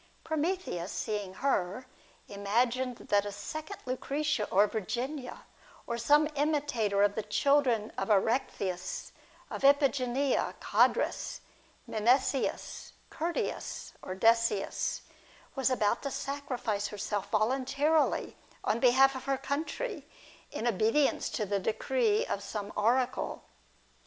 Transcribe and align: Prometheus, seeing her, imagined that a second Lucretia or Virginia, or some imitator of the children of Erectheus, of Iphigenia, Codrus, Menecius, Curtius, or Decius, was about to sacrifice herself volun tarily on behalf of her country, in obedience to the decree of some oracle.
Prometheus, 0.23 0.91
seeing 0.91 1.35
her, 1.35 1.85
imagined 2.27 2.95
that 2.97 3.23
a 3.23 3.31
second 3.31 3.77
Lucretia 3.85 4.49
or 4.49 4.65
Virginia, 4.65 5.45
or 5.85 5.99
some 5.99 6.27
imitator 6.33 7.03
of 7.03 7.13
the 7.13 7.21
children 7.21 7.91
of 7.99 8.09
Erectheus, 8.09 9.11
of 9.51 9.63
Iphigenia, 9.63 10.55
Codrus, 10.59 11.41
Menecius, 11.87 12.93
Curtius, 13.11 13.93
or 14.01 14.15
Decius, 14.15 15.01
was 15.53 15.69
about 15.69 16.01
to 16.01 16.09
sacrifice 16.09 16.87
herself 16.87 17.29
volun 17.29 17.63
tarily 17.67 18.33
on 18.63 18.79
behalf 18.79 19.13
of 19.13 19.25
her 19.25 19.37
country, 19.37 20.07
in 20.49 20.65
obedience 20.65 21.29
to 21.29 21.45
the 21.45 21.59
decree 21.59 22.25
of 22.25 22.41
some 22.41 22.73
oracle. 22.75 23.43